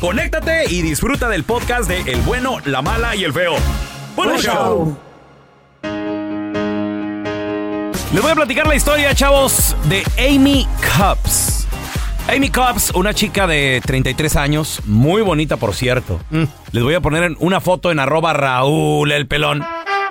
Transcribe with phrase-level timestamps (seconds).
[0.00, 3.54] conéctate y disfruta del podcast de El bueno, la mala y el feo.
[4.16, 4.96] ¡Buen show!
[8.12, 10.66] Les voy a platicar la historia, chavos, de Amy
[10.96, 11.68] Cups.
[12.28, 16.20] Amy Cups, una chica de 33 años, muy bonita por cierto.
[16.72, 19.64] Les voy a poner una foto en arroba Raúl el pelón.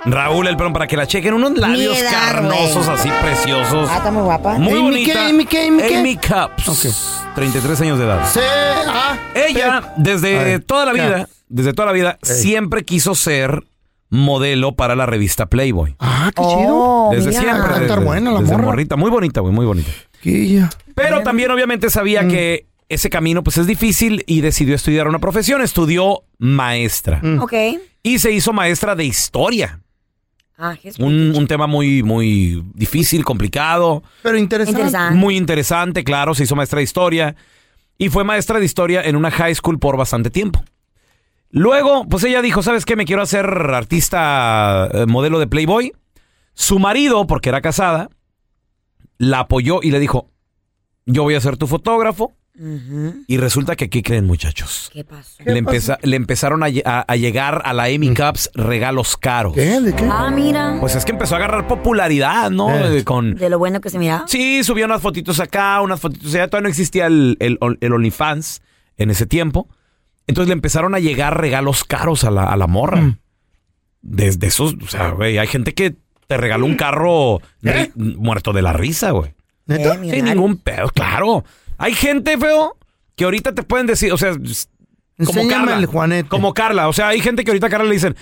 [0.06, 1.34] Raúl el pelón para que la chequen.
[1.34, 3.88] Unos labios edad, carnosos así preciosos.
[3.90, 4.54] Ah, está muy guapa.
[4.54, 5.26] Muy Amy, bonita.
[5.26, 5.66] Amy, ¿qué?
[5.66, 7.19] Amy Cups.
[7.34, 8.26] 33 años de edad.
[8.30, 13.64] C A Ella, desde toda la vida, desde toda la vida, siempre quiso ser
[14.10, 15.94] modelo para la revista Playboy.
[16.00, 17.40] Ah, qué Oh, Desde mira.
[17.42, 17.62] siempre.
[17.70, 18.64] Va a estar desde- buena la desde morra.
[18.66, 18.96] morrita.
[18.96, 19.90] Muy bonita, güey, muy bonita.
[20.22, 20.68] chido.
[20.94, 21.90] Pero también obviamente Mm.
[21.90, 25.62] sabía que ese camino pues es difícil y decidió estudiar una profesión.
[25.62, 27.20] Estudió maestra.
[27.22, 27.40] Mm.
[27.40, 27.52] Ok.
[28.02, 29.80] Y se hizo maestra de historia.
[30.62, 34.02] Ah, Un, un tema muy, muy difícil, complicado.
[34.22, 34.80] Pero interesante.
[34.82, 35.16] Interesante.
[35.16, 36.34] Muy interesante, claro.
[36.34, 37.34] Se hizo maestra de historia.
[37.96, 40.62] Y fue maestra de historia en una high school por bastante tiempo.
[41.48, 42.94] Luego, pues ella dijo, ¿sabes qué?
[42.94, 45.92] Me quiero hacer artista eh, modelo de Playboy.
[46.52, 48.10] Su marido, porque era casada,
[49.18, 50.30] la apoyó y le dijo,
[51.06, 52.34] yo voy a ser tu fotógrafo.
[53.26, 54.90] Y resulta que, ¿qué creen muchachos?
[54.92, 55.42] ¿Qué pasó?
[55.44, 59.54] Le, empeza- le empezaron a, lle- a- a llegar a la Amy Cups regalos caros.
[59.54, 59.80] ¿Qué?
[59.80, 60.06] ¿De qué?
[60.10, 60.76] Ah, mira.
[60.78, 62.70] Pues es que empezó a agarrar popularidad, ¿no?
[62.74, 62.98] Eh.
[62.98, 64.24] Eh, Con, De lo bueno que se mira.
[64.26, 66.48] Sí, subía unas fotitos acá, unas fotitos allá.
[66.48, 68.60] Todavía no existía el, el, el OnlyFans
[68.98, 69.68] en ese tiempo.
[70.26, 73.16] Entonces le empezaron a llegar regalos caros a la, a la morra.
[74.02, 78.62] Desde esos, o sea, güey, hay gente que te regaló un carro ri- muerto de
[78.62, 79.34] la risa, güey.
[79.66, 79.94] ¿Neta?
[80.02, 81.44] Eh, Sin ningún pedo, claro.
[81.82, 82.76] Hay gente, feo,
[83.16, 84.50] que ahorita te pueden decir, o sea, como
[85.18, 85.76] Enséñame Carla.
[85.78, 86.28] el Juanete.
[86.28, 86.88] Como Carla.
[86.88, 88.14] O sea, hay gente que ahorita a Carla le dicen,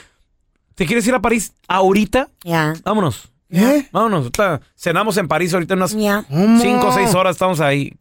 [0.77, 2.29] ¿te quieres ir a París ahorita?
[2.45, 2.75] Ya.
[2.85, 3.31] Vámonos.
[3.51, 3.89] ¿Eh?
[3.93, 4.21] Vámonos.
[4.21, 5.91] ahorita cenamos en París ahorita unas.
[5.91, 7.93] Cinco o seis horas estamos ahí.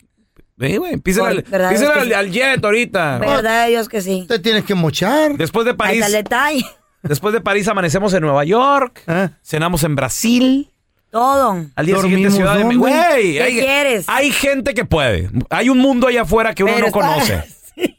[0.59, 2.13] Eh, güey, písele, al, al, sí.
[2.13, 3.17] al jet ahorita.
[3.19, 4.25] Verdad de Dios que sí.
[4.27, 5.37] Te tienes que mochar.
[5.37, 6.65] Después de Ahí París, está el detalle.
[7.03, 9.29] después de París amanecemos en Nueva York, ¿Eh?
[9.43, 10.71] cenamos en Brasil,
[11.11, 11.65] Todo.
[11.75, 12.63] al día siguiente ¿Dormimos Ciudad de?
[12.65, 12.81] México.
[12.81, 14.05] Güey, ¿Qué hay, quieres?
[14.07, 15.29] hay gente que puede.
[15.49, 17.43] Hay un mundo allá afuera que uno Pero no está- conoce.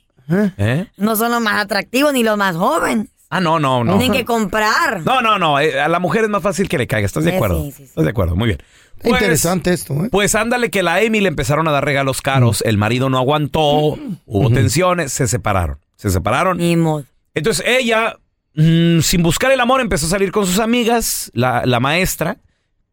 [0.58, 0.86] ¿Eh?
[0.96, 3.06] No son los más atractivos ni los más jóvenes.
[3.30, 3.98] Ah, no, no, no.
[3.98, 5.02] Tienen que comprar.
[5.04, 5.58] No, no, no.
[5.60, 7.04] eh, A la mujer es más fácil que le caiga.
[7.06, 7.62] ¿Estás de Eh, acuerdo?
[7.64, 7.82] sí, sí, sí.
[7.84, 8.36] ¿Estás de acuerdo?
[8.36, 8.62] Muy bien.
[9.04, 10.08] Interesante esto, ¿eh?
[10.10, 12.62] Pues ándale que la Amy le empezaron a dar regalos caros.
[12.66, 13.96] El marido no aguantó.
[14.26, 15.12] Hubo tensiones.
[15.12, 15.78] Se separaron.
[15.96, 16.56] Se separaron.
[16.58, 17.04] Ni modo.
[17.34, 18.16] Entonces ella,
[18.54, 22.38] mm, sin buscar el amor, empezó a salir con sus amigas, la, la maestra,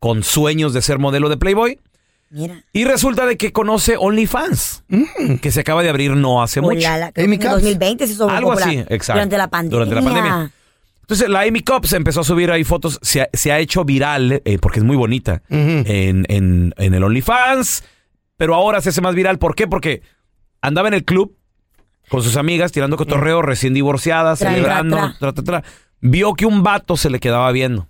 [0.06, 1.80] con sueños de ser modelo de Playboy.
[2.30, 2.64] Mira.
[2.74, 4.84] Y resulta de que conoce OnlyFans,
[5.42, 6.78] que se acaba de abrir no hace mucho.
[6.78, 7.64] Creo Amy que en Cups.
[7.64, 8.70] 2020 se hizo Algo popular.
[8.70, 9.14] así, exacto.
[9.14, 9.78] Durante la pandemia.
[9.86, 10.52] Durante la pandemia.
[11.02, 14.44] Entonces la Amy Cups empezó a subir ahí fotos, se ha, se ha hecho viral,
[14.46, 17.84] eh, porque es muy bonita, en, en- en el OnlyFans.
[18.38, 19.40] pero ahora se hace más viral.
[19.40, 19.66] ¿Por qué?
[19.68, 20.04] Porque
[20.62, 21.36] andaba en el club
[22.10, 25.16] con sus amigas tirando cotorreo, recién divorciadas, celebrando, tra.
[25.18, 25.64] tra, tra, tra.
[26.00, 27.88] Vio que un vato se le quedaba viendo.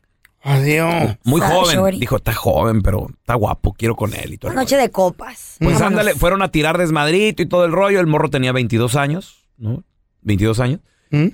[0.48, 1.18] Adiós.
[1.24, 1.76] Muy joven.
[1.76, 2.00] shorty.
[2.00, 4.52] Dijo, está joven, pero está guapo, quiero con él y todo.
[4.52, 5.56] Una noche de copas.
[5.58, 5.82] Pues Vámonos.
[5.82, 8.00] ándale, fueron a tirar desmadrito y todo el rollo.
[8.00, 9.84] El morro tenía 22 años, ¿no?
[10.22, 10.82] 22 años.
[11.10, 11.30] ¿Mm?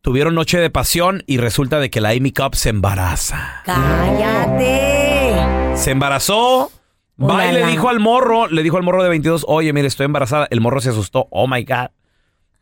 [0.00, 3.62] Tuvieron noche de pasión y resulta de que la Amy Cup se embaraza.
[3.64, 5.76] Cállate.
[5.76, 6.72] Se embarazó.
[7.22, 10.06] Va y le dijo al morro, le dijo al morro de 22, oye, mire, estoy
[10.06, 10.48] embarazada.
[10.50, 11.28] El morro se asustó.
[11.30, 11.90] Oh, my God.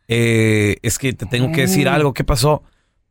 [0.09, 2.13] Eh, es que te tengo que decir algo.
[2.13, 2.63] ¿Qué pasó?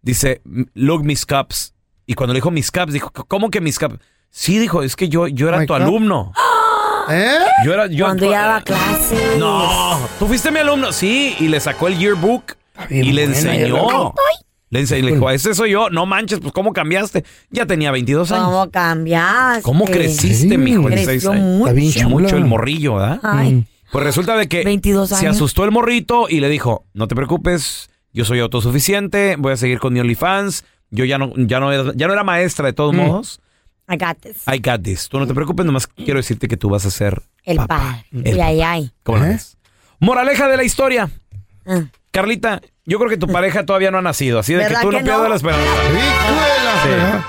[0.03, 0.43] Dice,
[0.75, 1.75] look, Miss Cups.
[2.11, 3.97] Y cuando le dijo Miss Cups, dijo, ¿cómo que Miss Cups?
[4.31, 6.33] Sí, dijo, es que yo, yo era My tu alumno.
[7.11, 7.37] ¿Eh?
[7.67, 9.39] Yo era, yo Cuando ya daba clases.
[9.39, 10.91] No, tú fuiste mi alumno.
[10.93, 12.55] Sí, y le sacó el yearbook
[12.89, 14.15] y le buena, ya enseñó.
[14.71, 15.91] Le enseñó, le dijo, ese soy yo.
[15.91, 17.25] No manches, pues ¿cómo cambiaste?
[17.51, 18.45] Ya tenía 22 años.
[18.47, 19.63] ¿Cómo cambiaste?
[19.63, 20.57] ¿Cómo creciste, Sí.
[20.59, 20.81] mijo?
[20.83, 21.43] en Creció seis años?
[21.43, 21.67] mucho.
[21.67, 22.11] Está bien Sí, chula.
[22.11, 23.21] mucho el morrillo, ¿verdad?
[23.23, 27.15] Ay, Pues resulta de que 22 se asustó el morrito y le dijo, no te
[27.15, 30.65] preocupes, yo soy autosuficiente, voy a seguir con mi OnlyFans.
[30.90, 33.40] Yo ya no, ya no, era, ya no era maestra de todos modos.
[33.90, 34.43] I got this.
[34.46, 35.08] I got this.
[35.08, 37.79] Tú no te preocupes, nomás quiero decirte que tú vas a ser El papá.
[38.12, 38.31] padre.
[38.31, 38.90] El Ay, ay, ay.
[39.02, 39.29] ¿Cómo ¿Eh?
[39.31, 39.56] ves?
[39.99, 41.11] Moraleja de la historia.
[41.67, 41.82] Ah.
[42.11, 44.93] Carlita, yo creo que tu pareja todavía no ha nacido, así de que ¿Verdad tú
[44.93, 45.29] no que pierdas no?
[45.29, 45.64] la esperanza.
[45.82, 45.94] De
[46.64, 47.25] la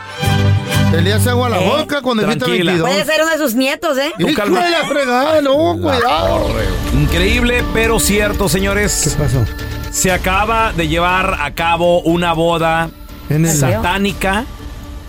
[0.90, 0.92] Sí.
[0.92, 1.68] Se le hace agua a la ¿Eh?
[1.70, 2.72] boca cuando dijiste Tranquila.
[2.72, 2.90] 22.
[2.90, 4.12] Puede ser uno de sus nietos, ¿eh?
[4.36, 4.64] Calma.
[4.64, 6.48] de la fregada, no, cuidado.
[6.94, 9.16] Increíble, pero cierto, ¿Qué señores.
[9.18, 9.46] pasó?
[9.92, 12.90] Se acaba de llevar a cabo una boda
[13.30, 14.46] En, el- satánica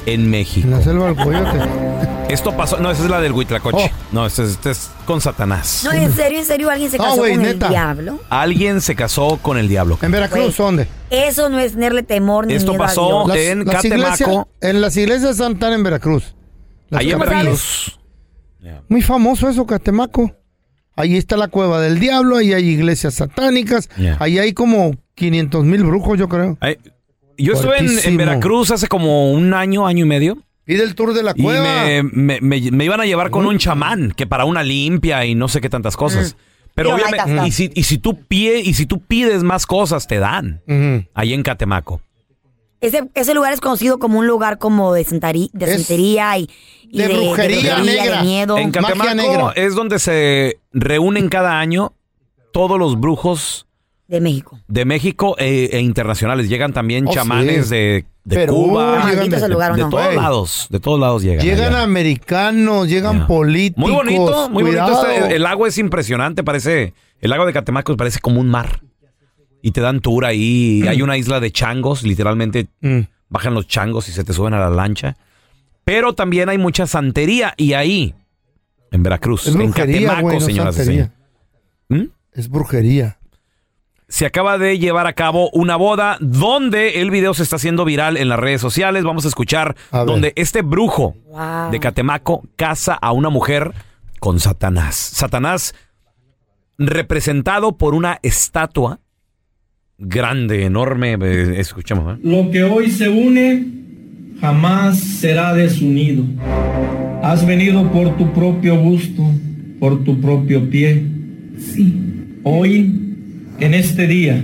[0.06, 0.68] en en México.
[0.68, 1.58] la selva del coyote.
[2.30, 3.90] Esto pasó, no, esa es la del Huitlacoche.
[3.92, 4.04] Oh.
[4.12, 5.82] No, esta es, esta es con Satanás.
[5.84, 7.66] No, en serio, en serio, alguien se No, casó güey, con neta.
[7.66, 8.20] el diablo.
[8.30, 9.98] Alguien se casó con el diablo.
[10.00, 10.86] ¿En Veracruz dónde?
[11.10, 13.36] Eso no es tenerle temor ni Esto miedo a pasó Dios.
[13.36, 13.82] en iglesias-
[14.18, 14.48] Catemaco.
[14.60, 16.34] en las iglesias están en Veracruz.
[16.88, 17.34] Las Ahí en capillas.
[17.42, 17.98] Veracruz.
[18.88, 20.32] Muy famoso eso, Catemaco.
[20.96, 24.16] Ahí está la cueva del diablo, ahí hay iglesias satánicas, Yeah.
[24.20, 26.58] ahí hay como 500 mil brujos, yo creo.
[26.60, 26.76] Ay,
[27.38, 28.16] Yo estuve en.
[28.16, 30.38] Veracruz hace como un año, año y medio.
[30.64, 31.84] Pide el tour de la Y cueva.
[31.84, 35.34] me, me- me- me iban a llevar con un chamán, que para una limpia y
[35.34, 36.36] no sé qué tantas cosas.
[36.74, 39.66] Pero Yo like obviamente, y si, y si tú pie, y si tú pides más
[39.66, 40.62] cosas, te dan.
[40.68, 41.04] Ujú.
[41.14, 42.00] Ahí en Catemaco.
[42.80, 46.48] Ese, ese lugar es conocido como un lugar como de, santari- de santería y,
[46.88, 48.18] y de brujería negra.
[48.18, 48.56] de miedo.
[48.56, 49.52] En Magia Catemaco negra.
[49.56, 51.92] es donde se reúnen cada año
[52.52, 53.66] todos los brujos
[54.10, 54.58] de México.
[54.68, 56.48] de México e, e internacionales.
[56.48, 57.74] Llegan también Oh, chamanes sí.
[57.74, 59.08] de, de Perú, Cuba.
[59.10, 59.88] llegan de- ese lugar, ¿o De no?
[59.90, 61.44] todos lados, de todos lados llegan.
[61.44, 61.82] Llegan allá.
[61.82, 63.82] americanos, llegan políticos.
[63.82, 64.92] Muy bonito, muy cuidado.
[64.96, 65.10] bonito.
[65.24, 66.92] este- el agua es impresionante, parece.
[67.20, 68.80] El lago de Catemaco parece como un mar.
[69.62, 70.82] Y te dan tour ahí.
[70.88, 73.00] Hay una isla de changos, literalmente Mm.
[73.28, 75.16] bajan los changos y se te suben a la lancha.
[75.84, 77.52] Pero también hay mucha santería.
[77.56, 78.14] Y ahí,
[78.90, 81.10] en Veracruz, Es en brujería, Catemaco, señoras y señores.
[81.90, 82.04] ¿Mm?
[82.32, 83.18] Es brujería.
[84.10, 88.16] Se acaba de llevar a cabo una boda donde el video se está haciendo viral
[88.18, 89.04] en las redes sociales.
[89.04, 91.70] Vamos a escuchar A donde este brujo Wow.
[91.70, 93.72] de Catemaco casa a una mujer
[94.18, 94.96] con Satanás.
[94.96, 95.74] Satanás
[96.76, 99.00] representado por una estatua
[99.98, 101.16] grande, enorme.
[101.20, 102.16] eh, Escuchemos.
[102.16, 102.20] ¿eh?
[102.22, 103.66] Lo que hoy se une
[104.40, 106.24] jamás será desunido.
[107.22, 109.22] Has venido por tu propio gusto,
[109.78, 111.06] por tu propio pie.
[111.58, 112.38] Sí.
[112.42, 113.09] Hoy,
[113.60, 114.42] en este día,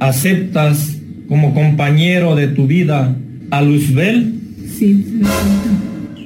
[0.00, 0.98] aceptas
[1.28, 3.16] como compañero de tu vida
[3.50, 4.32] a Luzbel.
[4.78, 5.04] Sí,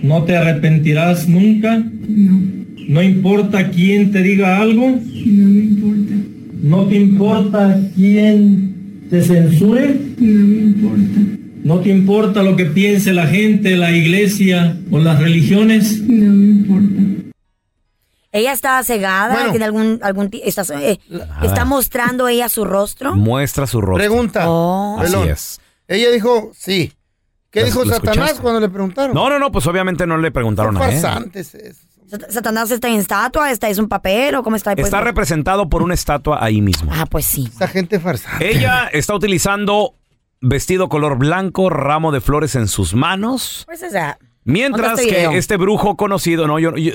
[0.02, 1.78] No te arrepentirás nunca.
[2.08, 2.40] no,
[2.88, 4.98] No importa quién te diga algo.
[5.26, 6.14] no me importa,
[6.62, 8.72] No te importa quién
[9.10, 9.96] te censure.
[10.18, 11.20] no me importa,
[11.64, 16.02] No te importa lo que piense la gente, la iglesia o las religiones.
[16.08, 17.02] no me importa.
[18.30, 19.50] Ella está cegada, Bueno.
[19.50, 20.98] tiene algún, algún está, eh,
[21.42, 23.14] está mostrando ella su rostro.
[23.14, 23.96] Muestra su rostro.
[23.96, 24.44] Pregunta.
[24.50, 24.98] Oh.
[25.00, 25.60] Así es.
[25.86, 26.92] Ella dijo, sí.
[27.50, 28.42] ¿Qué ¿La- dijo la Satanás escuchaste?
[28.42, 29.14] cuando le preguntaron?
[29.14, 31.00] No, no, no, pues obviamente no le preguntaron a él.
[32.30, 34.74] Satanás está en estatua, está es un papel o cómo está.
[34.74, 36.90] Pues, Está representado por una estatua ahí mismo.
[36.94, 37.48] Ah, pues sí.
[37.54, 38.50] Esa gente farsante.
[38.50, 39.94] Ella está utilizando
[40.40, 43.64] vestido color blanco, ramo de flores en sus manos.
[43.66, 46.92] Pues o sea, Mientras que este brujo conocido, no, yo, yo-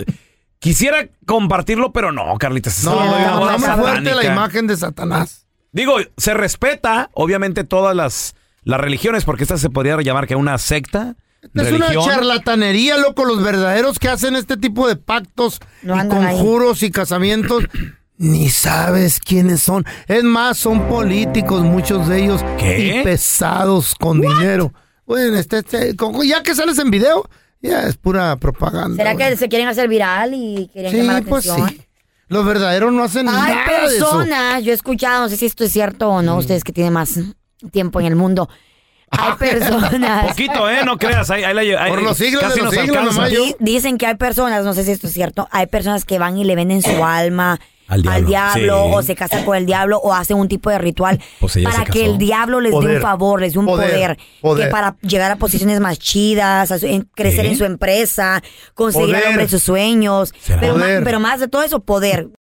[0.63, 2.49] quisiera compartirlo, pero no, está
[2.85, 5.45] No, no, está muy fuerte la imagen de Satanás.
[5.73, 10.57] Digo, se respeta, obviamente, todas las, las religiones, porque esta se podría llamar que una
[10.57, 11.15] secta.
[11.41, 11.97] Es religión.
[11.97, 13.25] una charlatanería, loco.
[13.25, 16.07] Los verdaderos que hacen este tipo de pactos No y ahí.
[16.07, 17.65] conjuros y casamientos,
[18.17, 19.83] ni sabes quiénes son.
[20.07, 22.41] Es más, son políticos, muchos de ellos.
[22.57, 22.99] ¿Qué?
[23.01, 24.73] Y pesados con dinero.
[25.05, 25.93] Bueno, este, este,
[26.23, 27.27] ya que sales en video,
[27.63, 28.95] ya es pura propaganda.
[28.97, 31.69] ¿será que se quieren hacer viral y quieren Sí, llamar la pues atención?
[31.69, 31.81] sí.
[32.27, 34.09] Los verdaderos no hacen Hay nada de eso.
[34.11, 36.93] personas, yo he escuchado, no sé si esto es cierto o no, ustedes que tienen
[36.93, 37.19] más
[37.71, 38.49] tiempo en el mundo.
[39.11, 40.27] Hay personas.
[40.29, 40.83] Poquito, ¿eh?
[40.85, 41.27] No creas.
[41.27, 43.43] Por los siglos casi de los nos siglos, nomás yo.
[43.43, 46.37] Di- Dicen que hay personas, no sé si esto es cierto, hay personas que van
[46.37, 48.91] y le venden su alma Al diablo, sí.
[48.95, 52.05] o se casan con el diablo o hacen un tipo de ritual Pues para que
[52.05, 54.17] el diablo les dé un favor, les dé un poder, Poder.
[54.41, 54.65] Poder.
[54.67, 58.41] que para llegar a posiciones más chidas, a su- en- crecer en su empresa,
[58.73, 61.03] conseguir al hombre de sus sueños, pero, Poder.
[61.03, 62.29] pero más de todo eso, poder.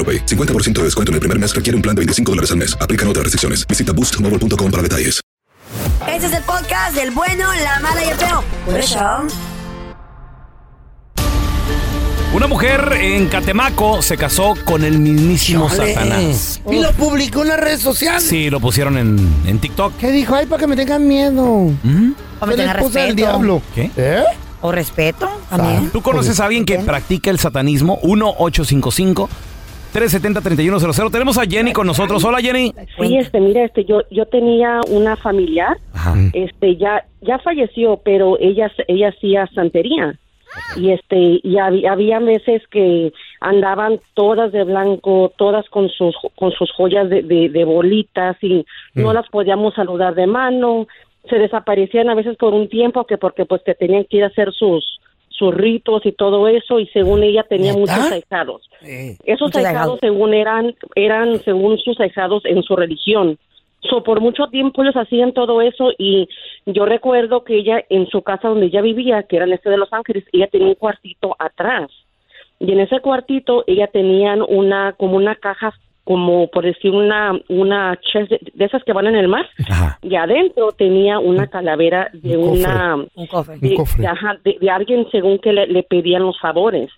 [0.00, 0.24] AroPay.
[0.26, 2.76] 50% de descuento en el primer mes requiere un plan de 25 dólares al mes.
[2.80, 3.66] Aplican otras restricciones.
[3.66, 5.20] Visita boostmobile.com para detalles.
[6.08, 8.42] Este es el podcast del bueno, la mala y el feo.
[8.66, 8.98] Por eso.
[12.32, 15.94] Una mujer en Catemaco se casó con el mismísimo Chale.
[15.94, 16.60] Satanás.
[16.70, 18.22] Y lo publicó en las redes sociales.
[18.22, 19.96] Sí, lo pusieron en, en TikTok.
[19.98, 20.34] ¿Qué dijo?
[20.36, 21.42] Ay, para que me tengan miedo.
[21.44, 23.14] O me ¿Qué tenga le puso el respeto.
[23.16, 23.62] diablo?
[23.74, 23.90] ¿Qué?
[23.96, 24.22] ¿Eh?
[24.60, 25.90] O respeto también.
[25.90, 27.98] ¿Tú conoces a alguien que practica el satanismo?
[29.92, 31.10] 1-855-370-3100.
[31.10, 32.24] Tenemos a Jenny con nosotros.
[32.24, 32.72] Hola, Jenny.
[32.98, 35.76] Sí, este, mira, este, yo, yo tenía una familiar,
[36.32, 40.18] este, ya, ya falleció, pero ella, ella hacía santería.
[40.76, 46.50] Y este, y había, había veces que andaban todas de blanco, todas con sus, con
[46.52, 50.88] sus joyas de, de, de bolitas y no las podíamos saludar de mano.
[51.28, 54.28] Se desaparecían a veces por un tiempo que porque pues te tenían que ir a
[54.28, 55.00] hacer sus,
[55.30, 57.78] sus ritos y todo eso y según ella tenía ¿Neta?
[57.80, 58.68] muchos ahijados.
[58.82, 60.00] Esos Muchos ahijados ahijados.
[60.00, 63.38] según eran, eran según sus ahijados en su religión.
[63.82, 66.28] So, por mucho tiempo ellos hacían todo eso y
[66.66, 69.78] yo recuerdo que ella en su casa donde ella vivía, que era en este de
[69.78, 71.90] Los Ángeles, ella tenía un cuartito atrás.
[72.58, 75.72] Y en ese cuartito ella tenían una, como una caja,
[76.04, 79.46] como por decir una, una chest de, de esas que van en el mar.
[79.68, 79.98] Ajá.
[80.02, 82.60] Y adentro tenía una calavera de Un cofre.
[82.64, 83.58] una, Un cofre.
[83.58, 84.02] de, Un cofre.
[84.02, 86.90] de- ajá, de- de alguien según que le, le pedían los favores.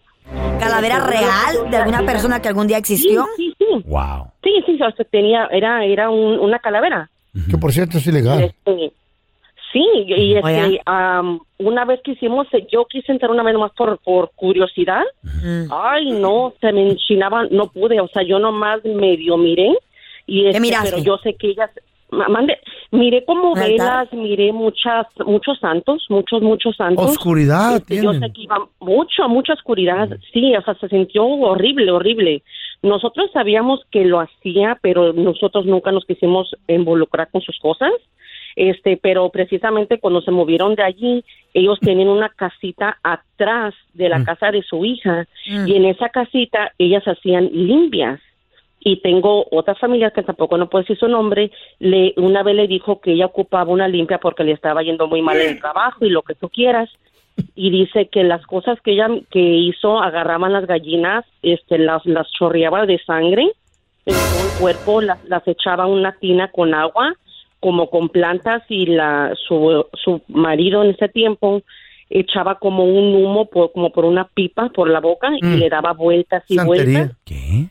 [0.61, 3.27] ¿Calavera real de alguna persona que algún día existió?
[3.37, 3.83] Sí, sí, sí.
[3.87, 4.29] Wow.
[4.43, 7.11] Sí, sí, o sea, tenía, era, era un- una calavera.
[7.51, 8.43] Que por cierto es ilegal.
[8.45, 8.93] Este,
[9.73, 13.99] sí, y este, am, una vez que hicimos, yo quise entrar una vez más por,
[13.99, 15.03] por curiosidad.
[15.23, 15.65] Mm.
[15.71, 19.77] Ay, no, se me enchinaba, no pude, o sea, yo nomás medio miré.
[20.27, 20.91] Y este, miraste?
[20.91, 21.71] pero yo sé que ellas,
[22.11, 22.59] ma- mande,
[22.91, 27.11] miré como velas, miré muchas, muchos santos, muchos, muchos santos.
[27.11, 31.91] Oscuridad Este, yo sé que iba mucho, mucha oscuridad, sí, o sea, se sintió horrible,
[31.91, 32.43] horrible.
[32.83, 37.93] Nosotros sabíamos que lo hacía, pero nosotros nunca nos quisimos involucrar con sus cosas.
[38.57, 44.25] Este, pero precisamente cuando se movieron de allí, ellos tenían una casita atrás de la
[44.25, 48.21] casa de su hija y en esa casita ellas hacían limpias.
[48.85, 52.67] Y tengo otra familia que tampoco no puedo decir su nombre, le una vez le
[52.67, 56.05] dijo que ella ocupaba una limpia porque le estaba yendo muy mal en el trabajo
[56.05, 56.91] y lo que tú quieras.
[57.55, 62.31] Y dice que las cosas que ella que hizo agarraban las gallinas, este las las
[62.33, 63.53] chorreaba de sangre
[64.05, 67.15] en todo el cuerpo, las, las echaba a una tina con agua
[67.63, 71.63] como con plantas y la su, su marido en ese tiempo
[72.11, 75.55] echaba como un humo por, como por una pipa por la boca y Mm.
[75.59, 76.99] le daba vueltas y Santería.
[76.99, 77.17] vueltas.
[77.25, 77.67] ¿Qué?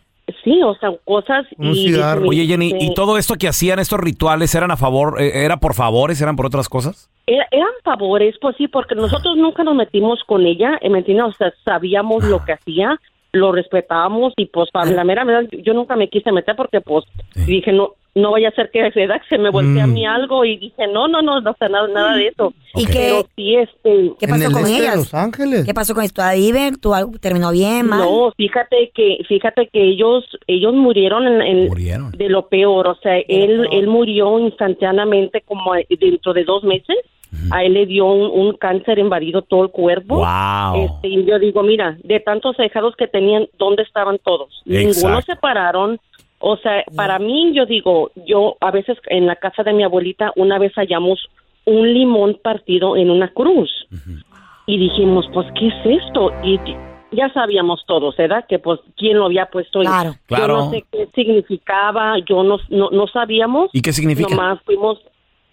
[0.46, 2.28] Sí, o sea, cosas Un y cigarro.
[2.30, 5.74] Oye, Jenny, ¿y todo esto que hacían, estos rituales, eran a favor, eh, era por
[5.74, 7.10] favores, eran por otras cosas?
[7.28, 11.26] Era- eran favores, pues sí, porque nosotros nunca nos metimos con ella, eh, ¿me entiendes?
[11.26, 12.98] O sea, sabíamos lo que hacía,
[13.34, 17.06] lo respetábamos y pues para la mera verdad yo nunca me quise meter porque pues
[17.48, 19.22] dije no, no vaya a ser que ¿verdad?
[19.30, 19.94] se me voltee a Mm.
[19.94, 22.54] mí algo y dije, no, no, no, no, sea, nada, nada de eso.
[22.76, 24.12] ¿Y qué- Pero sí, este...
[24.20, 24.96] ¿Qué pasó con este ellas?
[24.98, 25.66] Los Ángeles.
[25.66, 26.16] ¿Qué pasó con esto?
[26.22, 26.76] ¿Todavía viven?
[26.80, 28.00] ¿Tú algo terminó bien, mal?
[28.00, 32.12] No, fíjate que fíjate que ellos ellos murieron en, en- Murieron.
[32.12, 36.98] de lo peor, o sea, él él murió instantáneamente como dentro de dos meses.
[37.50, 40.16] A él le dio un, un cáncer invadido todo el cuerpo.
[40.18, 40.84] Wow.
[40.84, 44.62] Este, y yo digo, mira, de tantos dejados que tenían, ¿dónde estaban todos?
[44.66, 45.98] Ninguno se pararon.
[46.42, 50.32] O sea, para mí, yo digo, yo a veces en la casa de mi abuelita,
[50.36, 51.20] una vez hallamos
[51.66, 53.70] un limón partido en una cruz.
[54.66, 56.32] Y dijimos, pues, ¿qué es esto?
[56.44, 56.60] Y
[57.12, 58.46] ya sabíamos todos, ¿verdad?
[58.48, 59.82] Que, pues, quién lo había puesto.
[59.82, 60.12] Claro.
[60.30, 60.58] Yo Claro.
[60.58, 63.70] no sé qué significaba, yo no, no, no sabíamos.
[63.74, 64.30] ¿Y qué significa?
[64.34, 65.00] Nomás fuimos,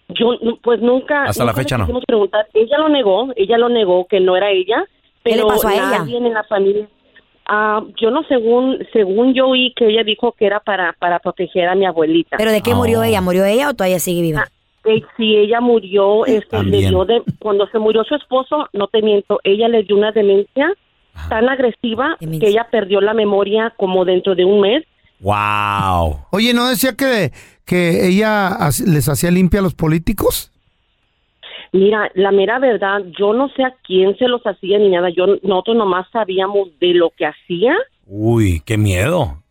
[0.09, 0.31] yo
[0.63, 1.23] pues nunca.
[1.25, 1.99] Hasta la fecha le no.
[2.01, 2.47] preguntar.
[2.53, 4.85] Ella lo negó, ella lo negó que no era ella,
[5.23, 5.99] ¿Qué le pero pasó a ella?
[5.99, 6.87] nadie en la familia.
[7.51, 11.67] Ah, yo no, según según yo oí que ella dijo que era para para proteger
[11.67, 12.37] a mi abuelita.
[12.37, 12.75] ¿Pero de qué Oh.
[12.77, 13.21] murió ella?
[13.21, 14.47] ¿Murió ella o todavía sigue viva?
[14.85, 19.01] Eh, si ella murió, este, le dio de, cuando se murió su esposo, no te
[19.01, 20.71] miento, ella le dio una demencia
[21.27, 22.45] tan agresiva Demencia.
[22.45, 24.83] que ella perdió la memoria como dentro de un mes.
[25.19, 26.19] Wow.
[26.31, 27.31] Oye, ¿no decía que,
[27.65, 30.51] que ella les hacía limpia a los políticos?
[31.71, 35.09] Mira, la mera verdad, yo no sé a quién se los hacía ni nada.
[35.09, 37.75] Yo nosotros nomás sabíamos de lo que hacía.
[38.05, 39.43] Uy, qué miedo.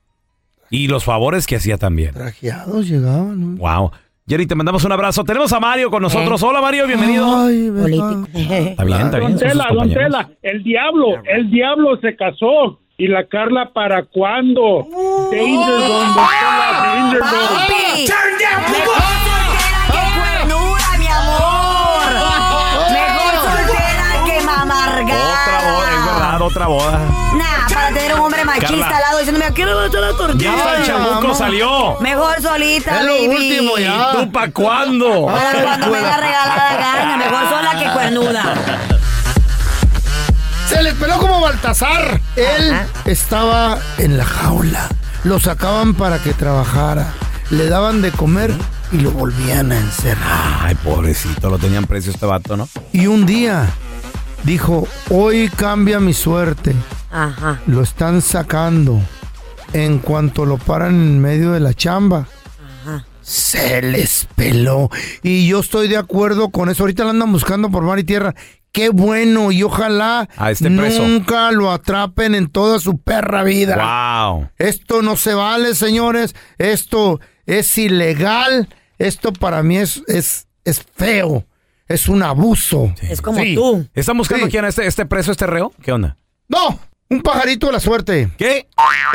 [0.71, 2.13] Y los favores que hacía también.
[2.13, 3.57] Trajeados llegaban, ¿no?
[3.59, 3.93] Wow.
[4.27, 5.25] Jerry, te mandamos un abrazo.
[5.25, 6.43] Tenemos a Mario con nosotros.
[6.43, 7.25] Hola, Mario, bienvenido.
[7.47, 7.71] Ay.
[7.71, 8.27] Político.
[8.35, 9.31] Está bien, está bien.
[9.31, 9.89] Don Tela, don.
[9.89, 12.81] Tela, el diablo, el diablo se casó.
[13.01, 14.85] ¿Y la Carla para cuándo?
[15.31, 17.47] Danger Zone, don Tela, Danger Zone.
[17.55, 18.73] ¡Papi!
[18.73, 19.08] ¡Mejor
[25.15, 26.99] Otra boda, es verdad, otra boda.
[27.37, 28.97] Nah, para tener un hombre machista Carla.
[28.97, 30.51] al lado diciéndome, ¿a qué le voy a echar la tortilla?
[30.51, 32.01] Ya hasta el chamuco salió.
[32.01, 33.29] Mejor solita, Es lo baby.
[33.29, 34.13] último ya.
[34.13, 35.27] ¿Tú pa' cuándo?
[35.33, 38.55] Para cuando me la regalada gana, mejor sola que cuernuda.
[40.69, 42.21] Se les peló como Baltasar.
[42.37, 42.75] Él
[43.07, 44.89] estaba en la jaula.
[45.25, 47.07] Lo sacaban para que trabajara.
[47.51, 48.53] Le daban de comer
[48.93, 50.59] y lo volvían a encerrar.
[50.61, 52.69] Ay, pobrecito, lo tenían precio este vato, ¿no?
[52.93, 53.67] Y un día
[54.45, 56.75] dijo, hoy cambia mi suerte.
[57.11, 57.61] Ajá.
[57.67, 59.01] Lo están sacando.
[59.73, 62.27] En cuanto lo paran en medio de la chamba.
[63.21, 64.89] Se les peló.
[65.23, 66.85] Y yo estoy de acuerdo con eso.
[66.85, 68.35] Ahorita lo andan buscando por mar y tierra.
[68.73, 69.53] Qué bueno.
[69.53, 71.07] Y ojalá A este preso.
[71.07, 73.77] nunca lo atrapen en toda su perra vida.
[74.31, 74.49] Wow.
[74.57, 76.35] Esto no se vale, señores.
[76.57, 78.71] Esto es ilegal.
[78.97, 81.45] Esto para mí es, es, es feo.
[81.89, 82.93] Es un abuso.
[83.03, 83.55] Es como Sí.
[83.55, 83.87] tú.
[83.95, 84.51] ¿Están buscando Sí.
[84.53, 84.65] quién?
[84.65, 85.73] ¿Este, ¿Este preso, este reo?
[85.83, 86.17] ¿Qué onda?
[86.49, 88.31] No, un pajarito de la suerte.
[88.37, 88.69] ¿Qué?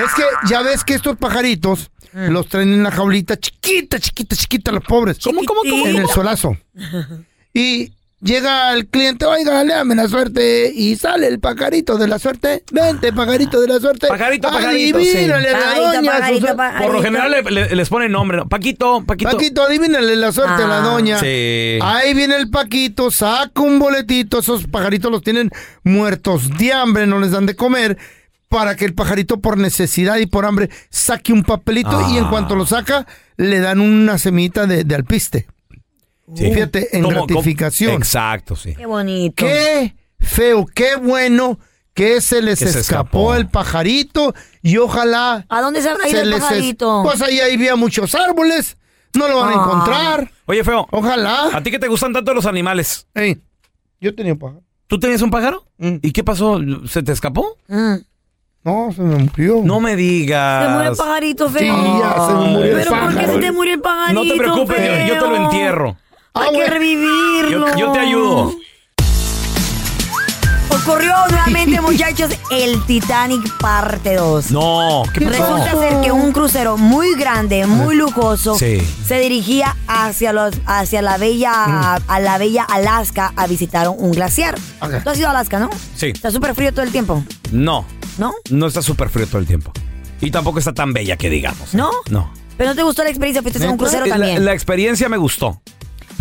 [0.04, 4.72] Es que ya ves que estos pajaritos los traen en la jaulita chiquita, chiquita, chiquita,
[4.72, 5.18] los pobres.
[5.24, 5.88] ¿Cómo, cómo, cómo?
[5.88, 6.58] En el solazo.
[7.56, 10.72] Y llega el cliente, oiga, léame la suerte.
[10.74, 12.64] Y sale el pajarito de la suerte.
[12.72, 14.08] Vente, pajarito de la suerte.
[14.08, 16.12] Pajarito, pajarito, Adivínale a la Pajarito, doña.
[16.12, 16.84] pajarito, su- pajarito.
[16.86, 18.48] Por lo general le- le- les ponen nombre, ¿no?
[18.48, 19.32] Paquito, Paquito.
[19.32, 20.82] Paquito, adivínale la suerte a la Ah.
[20.82, 21.20] doña.
[21.20, 21.80] Sí.
[21.82, 24.40] Ahí viene el Paquito, saca un boletito.
[24.40, 25.50] Esos pajaritos los tienen
[25.84, 27.98] muertos de hambre, no les dan de comer.
[28.50, 32.30] Para que el pajarito, por necesidad y por hambre, saque un papelito y en Ah.
[32.30, 35.48] cuanto lo saca, le dan una semita de, de alpiste.
[36.36, 36.52] Sí.
[36.54, 37.28] Fíjate, en ¿Cómo- cómo?
[37.28, 37.94] gratificación.
[37.94, 38.74] Exacto, sí.
[38.76, 39.36] Qué bonito.
[39.36, 41.60] Qué feo, qué bueno
[41.94, 43.36] que se les Que se escapó, escapó.
[43.36, 47.02] el pajarito y ojalá ¿A dónde se habrá ido el les es- pajarito?
[47.04, 48.78] Pues ahí había muchos árboles,
[49.14, 49.64] no lo van a Ah.
[49.64, 50.32] encontrar.
[50.46, 51.50] Oye, feo, Ojalá.
[51.54, 53.06] ¿a ti que te gustan tanto los animales?
[53.14, 53.42] Ey,
[54.02, 54.64] yo tenía un pájaro.
[54.88, 55.66] ¿Tú tenías un pájaro?
[55.78, 55.96] Mm.
[56.02, 56.60] ¿Y qué pasó?
[56.88, 57.58] ¿Se te escapó?
[57.68, 57.96] Mm.
[58.66, 59.62] No, se me murió.
[59.64, 60.66] No me digas.
[60.68, 62.00] Se murió el pajarito Sí, feo.
[62.00, 63.34] ya se me murió el ¿Pero por qué pájaro.
[63.34, 65.44] se te murió el pajarito No te preocupes, yo, yo te lo feo?
[65.44, 65.98] entierro.
[66.36, 67.68] Hay que revivirlo.
[67.72, 68.56] Yo, yo te ayudo.
[70.70, 74.52] Ocurrió nuevamente, muchachos, el Titanic parte 2.
[74.52, 75.58] No, ¿qué pasó?
[75.58, 78.82] Resulta ser que un crucero muy grande, muy lujoso, Sí.
[79.08, 84.56] se dirigía hacia los, hacia la bella, a la bella Alaska a visitar un glaciar.
[85.04, 85.70] Tú has ido a Alaska, ¿no?
[85.96, 86.08] Sí.
[86.08, 87.86] Está súper frío todo el tiempo, No,
[88.18, 88.34] ¿no?
[88.50, 89.72] no está súper frío todo el tiempo.
[90.20, 91.74] Y tampoco está tan bella que digamos.
[91.76, 91.92] ¿No?
[92.10, 92.32] No.
[92.58, 94.44] Pero no te gustó la experiencia, fuiste a un crucero La, también.
[94.44, 95.62] la experiencia me gustó.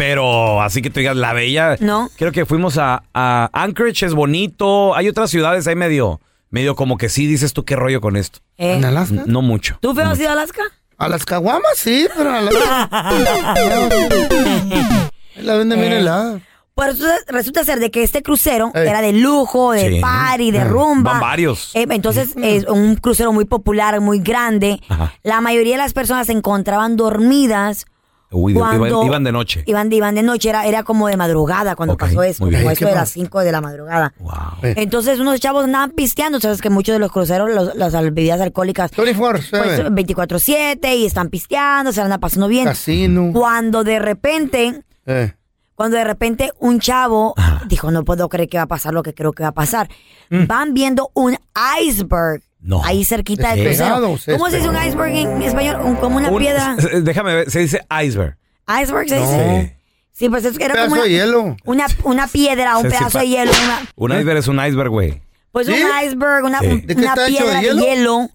[0.04, 1.76] Pero así que tú digas, la bella.
[1.78, 2.10] No.
[2.16, 4.96] Creo que fuimos a, a Anchorage, es bonito.
[4.96, 8.40] Hay otras ciudades ahí medio, medio como que sí dices tú qué rollo con esto.
[8.58, 9.14] Eh, ¿En Alaska?
[9.14, 9.78] N- No mucho.
[9.80, 10.62] ¿Tú feo has ido a Alaska?
[10.98, 12.50] A las caguamas, sí, pero a la...
[15.36, 16.40] la venden bien helada.
[16.74, 18.88] Pues resulta, resulta ser de que este crucero Ey.
[18.88, 20.00] era de lujo, de Sí.
[20.00, 20.64] party, de Ah.
[20.64, 21.12] rumba.
[21.12, 21.70] Van varios.
[21.76, 24.80] Eh, entonces, es un crucero muy popular, muy grande.
[24.88, 25.12] Ajá.
[25.22, 27.84] La mayoría de las personas se encontraban dormidas.
[28.32, 29.62] Uy, de- Cuando- iban, iban de noche.
[29.66, 32.34] Iban de, iban de noche, era, era como de madrugada cuando pasó bien.
[32.38, 34.14] como ¿Qué esto de las 5 de la madrugada.
[34.62, 34.74] Eh.
[34.78, 38.90] Entonces unos chavos andaban pisteando, sabes que muchos de los cruceros, los- las bebidas alcohólicas,
[38.94, 42.64] pues 24-7 y están pisteando, se la andan pasando bien.
[42.64, 43.30] Casino.
[43.32, 45.34] Cuando de repente, Eh.
[45.74, 47.34] cuando de repente un chavo
[47.66, 49.88] dijo, no puedo creer que va a pasar lo que creo que va a pasar.
[50.30, 51.36] Van viendo un
[51.82, 52.82] iceberg No.
[52.84, 54.16] ahí cerquita del crucero.
[54.38, 55.80] ¿Cómo se dice un iceberg en español?
[55.84, 56.76] Un- como una Un- piedra.
[56.92, 58.36] eh, Déjame ver, se dice iceberg.
[58.68, 59.26] Iceberg se No.
[59.26, 59.76] dice.
[60.12, 61.56] Sí, pues es que era Pedazo como una, de hielo.
[61.64, 63.50] Una, una piedra, un Se- pedazo de hielo.
[63.50, 65.20] Una, Un iceberg es un iceberg, güey.
[65.50, 66.66] pues un iceberg, una, Sí.
[66.66, 68.30] un- ¿De qué una piedra de de hielo?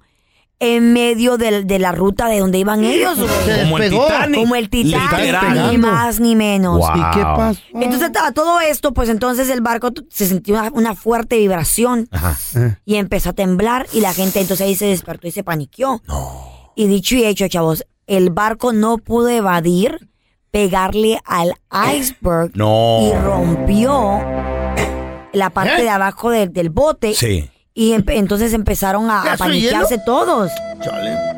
[0.60, 3.18] En medio del- de, la ruta de donde iban ellos.
[3.20, 3.64] güey.
[3.64, 3.90] Como el.
[3.92, 4.40] Titanic.
[4.42, 6.80] Como el Titanic, ni más ni menos.
[6.80, 6.90] Wow.
[6.96, 7.60] ¿Y qué pasó?
[7.76, 12.10] Entonces, a todo esto, pues entonces el barco se sintió una, una fuerte vibración
[12.86, 16.02] y empezó a temblar y la gente entonces ahí se despertó y se paniqueó.
[16.76, 20.10] Y dicho y hecho, chavos, el barco no pudo evadir,
[20.50, 21.54] pegarle al
[21.94, 23.00] iceberg No.
[23.02, 24.20] y rompió
[25.34, 27.14] la parte de abajo del- del bote.
[27.14, 27.50] Sí.
[27.80, 30.52] Y empe- entonces empezaron a, a ¿Pedazo de paniquearse todos.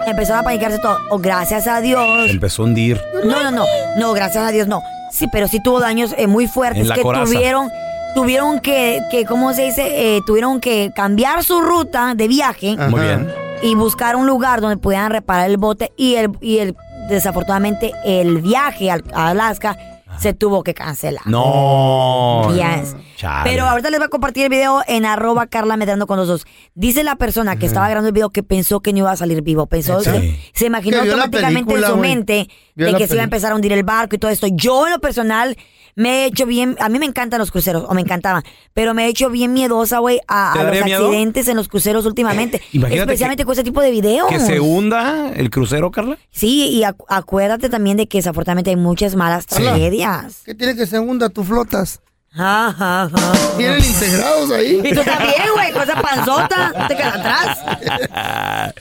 [0.07, 0.97] Empezaron a paniquearse todos.
[1.09, 2.01] O gracias a Dios.
[2.27, 3.01] Se empezó a hundir.
[3.25, 3.65] No, no, no.
[3.97, 4.81] No, gracias a Dios no.
[5.11, 7.25] Sí, pero sí tuvo daños eh, muy fuertes En la que coraza.
[7.25, 7.69] tuvieron
[8.15, 10.15] tuvieron que, que ¿cómo se dice?
[10.15, 13.29] Eh, tuvieron que cambiar su ruta de viaje Muy bien.
[13.61, 16.75] y buscar un lugar donde pudieran reparar el bote y el, y el
[17.09, 19.77] desafortunadamente el viaje al- a Alaska
[20.19, 21.25] se tuvo que cancelar.
[21.27, 22.47] No.
[22.53, 22.95] Yes.
[23.43, 26.45] Pero ahorita les voy a compartir el video en arroba Carla Medrano con los dos.
[26.75, 29.41] Dice la persona que estaba grabando el video que pensó que no iba a salir
[29.41, 29.67] vivo.
[29.67, 30.09] Pensó, Sí.
[30.09, 33.25] se, se imaginó Que automáticamente película, en su mente Vio de que se iba a
[33.25, 34.47] empezar a hundir el barco y todo esto.
[34.51, 35.57] Yo en lo personal
[35.99, 38.41] me he hecho bien, a mí me encantan los cruceros, o me encantaban,
[38.73, 41.05] pero me he hecho bien miedosa, güey, a, ¿Te a los daría miedo?
[41.07, 42.61] accidentes en los cruceros últimamente.
[42.71, 44.29] Imagínate especialmente con ese tipo de videos.
[44.29, 46.17] ¿Que se hunda el crucero, Carla?
[46.31, 50.41] Sí, y acu- acuérdate también de que desafortunadamente hay muchas malas tragedias.
[50.45, 51.27] ¿Qué tiene que segunda?
[51.29, 51.99] Tú flotas.
[52.33, 53.09] Ajá,
[53.57, 54.79] Tienen integrados ahí.
[54.83, 57.57] Y tú también, güey, con esa panzota, no te quedas atrás.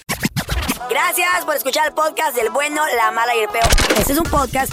[0.91, 3.65] Gracias por escuchar el podcast del bueno, la mala y el peor.
[3.99, 4.73] Este es un podcast